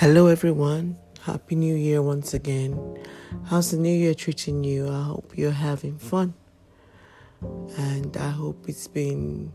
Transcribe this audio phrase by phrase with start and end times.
[0.00, 0.96] Hello, everyone.
[1.26, 2.96] Happy New Year once again.
[3.44, 4.88] How's the New Year treating you?
[4.88, 6.32] I hope you're having fun.
[7.76, 9.52] And I hope it's been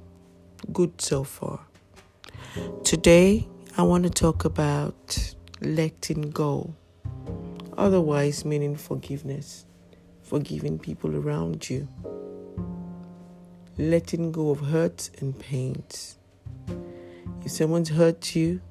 [0.71, 1.61] good so far.
[2.83, 6.75] Today, I want to talk about letting go,
[7.75, 9.65] otherwise, meaning forgiveness,
[10.21, 11.87] forgiving people around you,
[13.79, 16.19] letting go of hurts and pains.
[17.43, 18.61] If someone's hurt you,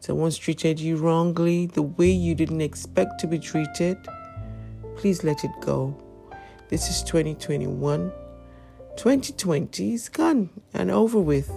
[0.00, 3.98] someone's treated you wrongly, the way you didn't expect to be treated,
[4.96, 5.96] please let it go.
[6.68, 8.10] This is 2021.
[8.96, 11.50] 2020 is gone and over with.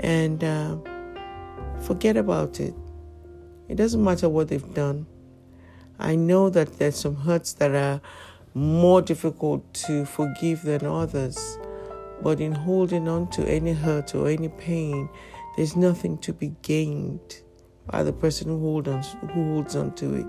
[0.00, 0.76] And uh,
[1.80, 2.74] forget about it.
[3.68, 5.06] It doesn't matter what they've done.
[5.98, 8.00] I know that there's some hurts that are
[8.54, 11.58] more difficult to forgive than others.
[12.22, 15.08] But in holding on to any hurt or any pain,
[15.56, 17.42] there's nothing to be gained
[17.90, 20.26] by the person who holds on, who holds on to it.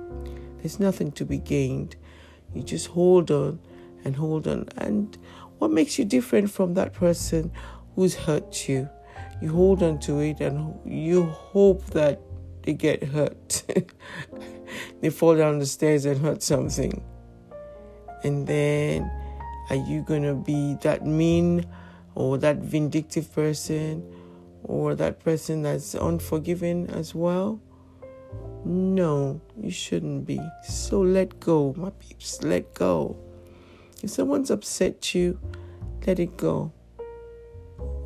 [0.58, 1.96] There's nothing to be gained.
[2.54, 3.60] You just hold on
[4.04, 4.68] and hold on.
[4.78, 5.18] And
[5.60, 7.52] what makes you different from that person
[7.96, 8.90] who's hurt you?
[9.42, 12.22] You hold on to it and you hope that
[12.64, 13.64] they get hurt.
[15.02, 17.04] they fall down the stairs and hurt something.
[18.24, 19.10] And then
[19.70, 21.66] are you going to be that mean
[22.16, 24.04] or that vindictive person?
[24.64, 27.60] Or that person that's unforgiving as well?
[28.66, 30.42] No, you shouldn't be.
[30.64, 32.44] So let go, my peeps.
[32.44, 33.18] Let go.
[34.04, 35.40] If someone's upset you,
[36.06, 36.72] let it go.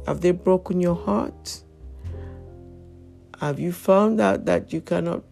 [0.06, 1.64] Have they broken your heart?
[3.40, 5.23] Have you found out that you cannot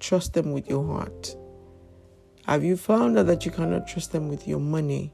[0.00, 1.36] trust them with your heart?
[2.46, 5.12] Have you found out that you cannot trust them with your money?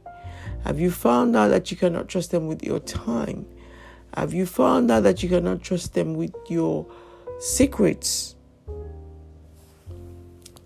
[0.64, 3.46] Have you found out that you cannot trust them with your time?
[4.14, 6.86] Have you found out that you cannot trust them with your
[7.38, 8.34] secrets?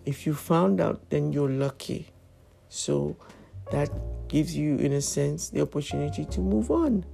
[0.07, 2.09] If you found out, then you're lucky.
[2.69, 3.17] So
[3.71, 3.91] that
[4.29, 7.05] gives you, in a sense, the opportunity to move on.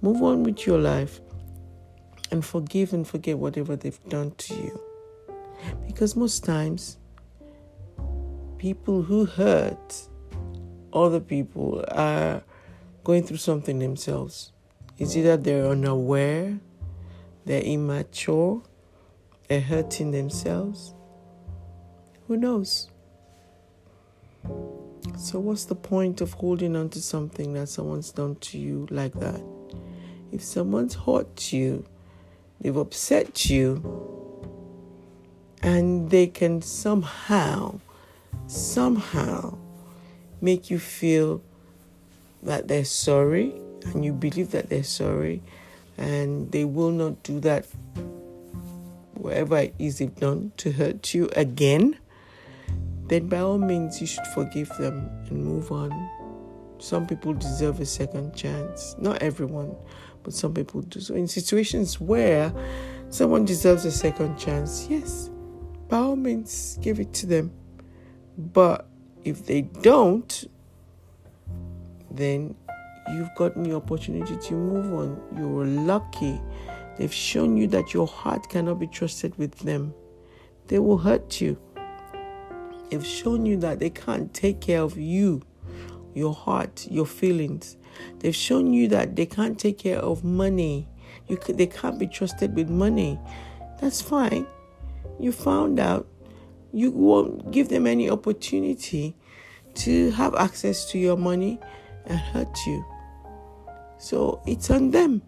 [0.00, 1.20] Move on with your life
[2.30, 4.80] and forgive and forget whatever they've done to you.
[5.86, 6.98] Because most times,
[8.58, 10.08] people who hurt
[10.92, 12.42] other people are
[13.02, 14.53] going through something themselves.
[14.96, 16.58] It's either they're unaware,
[17.44, 18.62] they're immature,
[19.48, 20.94] they're hurting themselves.
[22.28, 22.88] Who knows?
[25.16, 29.14] So, what's the point of holding on to something that someone's done to you like
[29.14, 29.42] that?
[30.30, 31.84] If someone's hurt you,
[32.60, 33.82] they've upset you,
[35.60, 37.80] and they can somehow,
[38.46, 39.58] somehow
[40.40, 41.42] make you feel
[42.42, 43.60] that they're sorry
[43.92, 45.42] and you believe that they're sorry
[45.96, 47.66] and they will not do that
[49.24, 51.96] whatever it is they've done to hurt you again,
[53.06, 56.10] then by all means you should forgive them and move on.
[56.78, 58.94] Some people deserve a second chance.
[58.98, 59.74] Not everyone,
[60.22, 61.00] but some people do.
[61.00, 62.52] So in situations where
[63.08, 65.30] someone deserves a second chance, yes,
[65.88, 67.52] by all means give it to them.
[68.36, 68.86] But
[69.24, 70.50] if they don't,
[72.10, 72.56] then
[73.12, 75.20] you've gotten the opportunity to move on.
[75.36, 76.40] You're lucky.
[76.96, 79.94] They've shown you that your heart cannot be trusted with them.
[80.68, 81.58] They will hurt you.
[82.90, 85.42] They've shown you that they can't take care of you,
[86.14, 87.76] your heart, your feelings.
[88.20, 90.88] They've shown you that they can't take care of money.
[91.26, 93.18] You they can't be trusted with money.
[93.80, 94.46] That's fine.
[95.18, 96.06] You found out.
[96.72, 99.16] You won't give them any opportunity
[99.74, 101.60] to have access to your money
[102.06, 102.84] and hurt you.
[104.04, 105.22] So it's on them.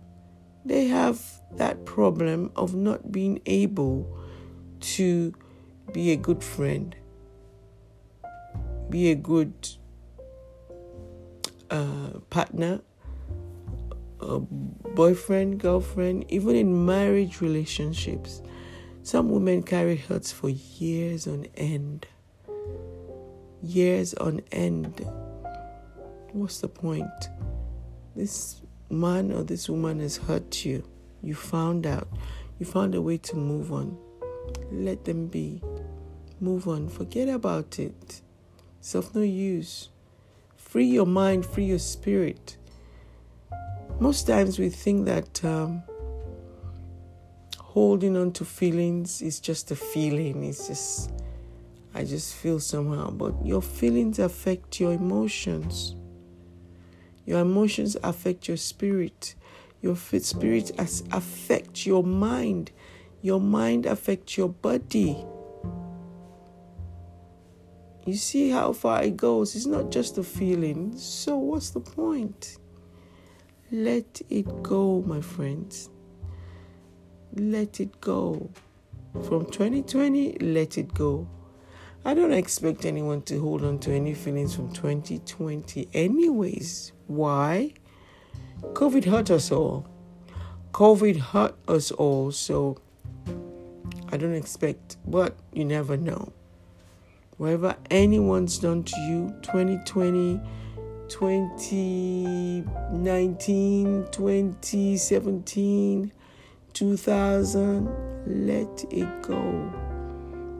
[0.66, 1.18] They have
[1.52, 4.06] that problem of not being able
[4.98, 5.32] to
[5.94, 6.94] be a good friend,
[8.90, 9.54] be a good
[11.70, 12.82] uh, partner,
[14.20, 18.42] boyfriend, girlfriend, even in marriage relationships.
[19.02, 22.06] Some women carry hurts for years on end.
[23.62, 25.00] Years on end.
[26.32, 27.30] What's the point?
[28.16, 30.84] this man or this woman has hurt you.
[31.22, 32.08] You found out.
[32.58, 33.98] You found a way to move on.
[34.70, 35.62] Let them be.
[36.40, 36.88] Move on.
[36.88, 38.22] Forget about it.
[38.78, 39.90] It's of no use.
[40.56, 42.56] Free your mind, free your spirit.
[43.98, 45.82] Most times we think that um,
[47.58, 50.44] holding on to feelings is just a feeling.
[50.44, 51.10] It's just,
[51.94, 53.10] I just feel somehow.
[53.10, 55.94] But your feelings affect your emotions.
[57.26, 59.34] Your emotions affect your spirit.
[59.82, 62.70] Your spirit affects your mind.
[63.20, 65.24] Your mind affects your body.
[68.06, 69.56] You see how far it goes.
[69.56, 70.96] It's not just a feeling.
[70.96, 72.58] So, what's the point?
[73.72, 75.90] Let it go, my friends.
[77.34, 78.48] Let it go.
[79.24, 81.28] From 2020, let it go.
[82.06, 86.92] I don't expect anyone to hold on to any feelings from 2020, anyways.
[87.08, 87.72] Why?
[88.62, 89.88] COVID hurt us all.
[90.70, 92.78] COVID hurt us all, so
[94.12, 96.32] I don't expect, but you never know.
[97.38, 100.40] Whatever anyone's done to you, 2020,
[101.08, 106.12] 2019, 2017,
[106.72, 109.95] 2000, let it go.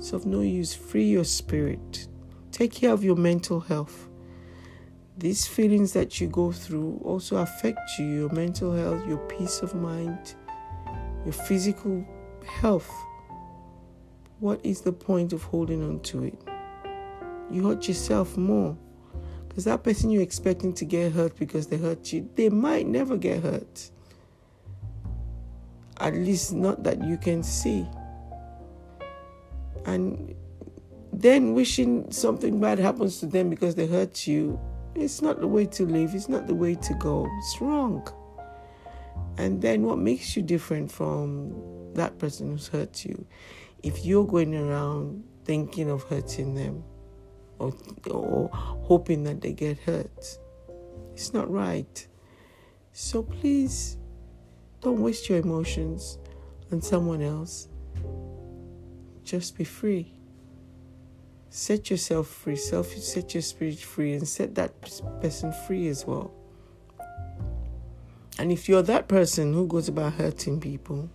[0.06, 0.73] It's of no use.
[0.73, 2.06] Free your spirit.
[2.53, 4.06] Take care of your mental health.
[5.19, 9.75] These feelings that you go through also affect you, your mental health, your peace of
[9.75, 10.37] mind,
[11.25, 12.06] your physical
[12.47, 12.88] health.
[14.38, 16.38] What is the point of holding on to it?
[17.50, 18.79] You hurt yourself more.
[19.49, 23.17] Because that person you're expecting to get hurt because they hurt you, they might never
[23.17, 23.91] get hurt.
[25.99, 27.88] At least not that you can see.
[29.87, 30.35] And
[31.12, 34.61] then wishing something bad happens to them because they hurt you,
[34.94, 37.27] it's not the way to live, it's not the way to go.
[37.38, 38.06] It's wrong.
[39.38, 43.27] And then what makes you different from that person who's hurt you?
[43.83, 46.82] If you're going around thinking of hurting them,
[47.59, 47.73] or,
[48.11, 50.39] or hoping that they get hurt.
[51.12, 52.06] It's not right.
[52.93, 53.99] So please
[54.81, 56.19] don't waste your emotions
[56.73, 57.69] on someone else.
[59.26, 60.12] Just be free.
[61.50, 64.73] Set yourself free, self set your spirit free and set that
[65.20, 66.32] person free as well.
[68.38, 71.11] And if you're that person who goes about hurting people,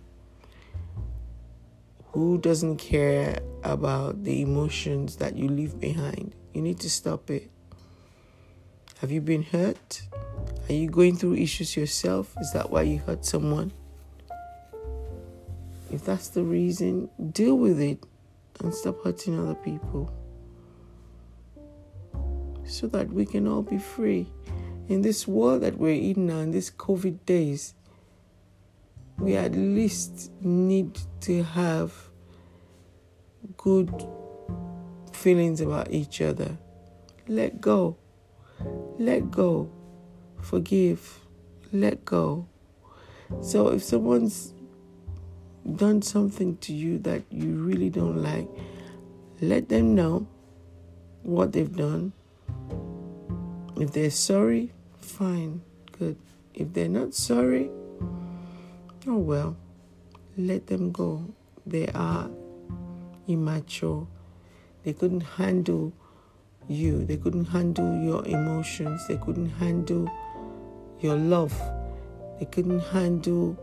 [2.12, 6.34] who doesn't care about the emotions that you leave behind.
[6.52, 7.50] You need to stop it.
[8.98, 10.02] Have you been hurt?
[10.68, 12.34] Are you going through issues yourself?
[12.42, 13.72] Is that why you hurt someone?
[15.92, 18.04] If that's the reason, deal with it
[18.60, 20.10] and stop hurting other people
[22.64, 24.26] so that we can all be free.
[24.88, 27.74] In this world that we're in now, in these COVID days,
[29.18, 31.92] we at least need to have
[33.56, 33.92] good
[35.12, 36.56] feelings about each other.
[37.28, 37.98] Let go.
[38.98, 39.70] Let go.
[40.40, 41.20] Forgive.
[41.72, 42.48] Let go.
[43.40, 44.54] So if someone's
[45.76, 48.48] done something to you that you really don't like,
[49.40, 50.26] let them know
[51.22, 52.12] what they've done.
[53.76, 55.62] If they're sorry, fine,
[55.98, 56.16] good.
[56.54, 57.70] If they're not sorry,
[59.06, 59.56] oh well,
[60.36, 61.24] let them go.
[61.66, 62.28] They are
[63.28, 64.06] immature.
[64.84, 65.92] They couldn't handle
[66.68, 67.04] you.
[67.04, 69.06] They couldn't handle your emotions.
[69.06, 70.10] They couldn't handle
[71.00, 71.54] your love.
[72.38, 73.56] They couldn't handle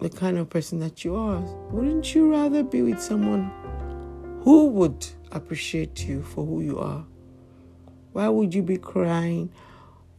[0.00, 1.40] the kind of person that you are.
[1.70, 3.50] Wouldn't you rather be with someone
[4.42, 7.04] who would appreciate you for who you are?
[8.12, 9.50] Why would you be crying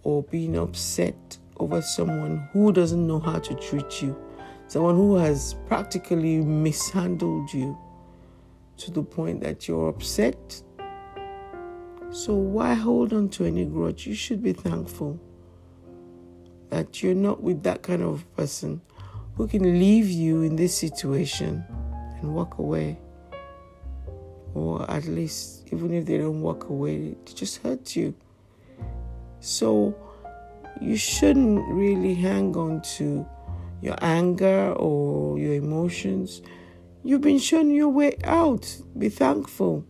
[0.03, 4.17] or being upset over someone who doesn't know how to treat you?
[4.67, 7.77] Someone who has practically mishandled you
[8.77, 10.61] to the point that you're upset.
[12.11, 14.05] So, why hold on to any grudge?
[14.07, 15.19] You should be thankful
[16.69, 18.81] that you're not with that kind of person
[19.39, 21.63] who can leave you in this situation
[22.19, 22.99] and walk away.
[24.53, 28.13] Or at least, even if they don't walk away, they just hurt you.
[29.39, 29.95] So,
[30.81, 33.25] you shouldn't really hang on to
[33.81, 36.41] your anger or your emotions.
[37.05, 38.67] You've been shown your way out.
[38.97, 39.85] Be thankful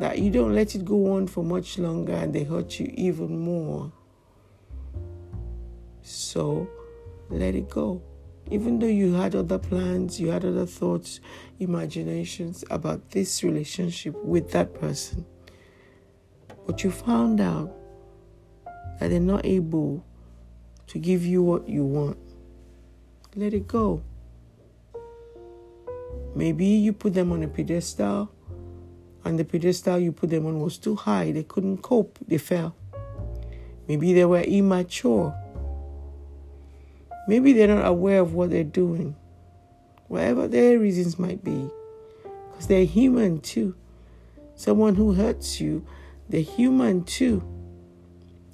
[0.00, 3.38] that you don't let it go on for much longer and they hurt you even
[3.38, 3.92] more.
[6.04, 6.68] So
[7.30, 8.02] let it go.
[8.50, 11.20] Even though you had other plans, you had other thoughts,
[11.58, 15.24] imaginations about this relationship with that person,
[16.66, 17.74] but you found out
[19.00, 20.04] that they're not able
[20.88, 22.18] to give you what you want,
[23.34, 24.02] let it go.
[26.34, 28.30] Maybe you put them on a pedestal,
[29.24, 31.32] and the pedestal you put them on was too high.
[31.32, 32.76] They couldn't cope, they fell.
[33.88, 35.34] Maybe they were immature.
[37.26, 39.16] Maybe they're not aware of what they're doing.
[40.08, 41.70] Whatever their reasons might be,
[42.50, 43.74] because they're human too.
[44.54, 45.86] Someone who hurts you,
[46.28, 47.42] they're human too.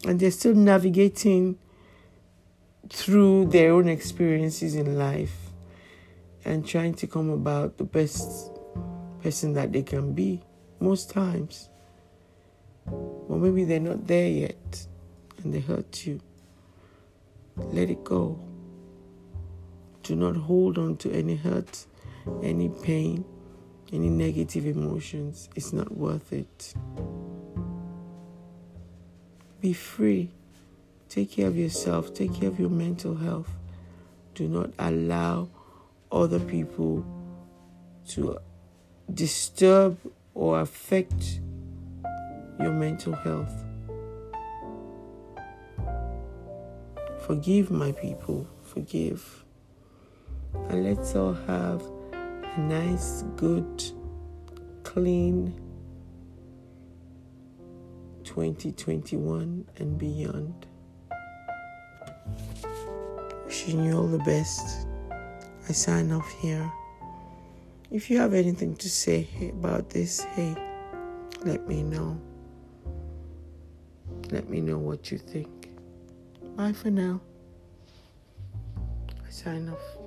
[0.07, 1.59] And they're still navigating
[2.89, 5.51] through their own experiences in life
[6.45, 8.51] and trying to come about the best
[9.23, 10.43] person that they can be
[10.79, 11.69] most times.
[12.87, 14.87] Or maybe they're not there yet
[15.43, 16.21] and they hurt you.
[17.57, 18.41] Let it go.
[20.03, 21.87] Do not hold on to any hurt,
[22.43, 23.25] any pain,
[23.93, 25.49] any negative emotions.
[25.55, 26.75] It's not worth it.
[29.61, 30.31] Be free.
[31.09, 32.15] Take care of yourself.
[32.15, 33.51] Take care of your mental health.
[34.35, 35.49] Do not allow
[36.11, 37.05] other people
[38.09, 38.39] to
[39.13, 39.99] disturb
[40.35, 41.41] or affect
[42.59, 43.65] your mental health.
[47.27, 49.45] Forgive my people, forgive.
[50.55, 53.85] And let's all have a nice, good,
[54.83, 55.55] clean
[58.25, 60.67] 2021 and beyond.
[63.45, 64.87] Wishing you all the best.
[65.69, 66.71] I sign off here.
[67.91, 70.55] If you have anything to say about this, hey,
[71.45, 72.21] let me know.
[74.31, 75.71] Let me know what you think.
[76.57, 77.21] Bye for now.
[79.27, 80.00] I sign off.